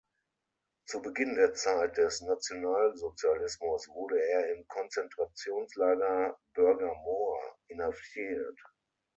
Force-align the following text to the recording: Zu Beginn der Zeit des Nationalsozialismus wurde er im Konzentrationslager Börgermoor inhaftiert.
Zu 0.87 1.03
Beginn 1.03 1.35
der 1.35 1.53
Zeit 1.53 1.95
des 1.97 2.21
Nationalsozialismus 2.21 3.87
wurde 3.89 4.19
er 4.19 4.55
im 4.55 4.65
Konzentrationslager 4.67 6.39
Börgermoor 6.55 7.39
inhaftiert. 7.67 8.59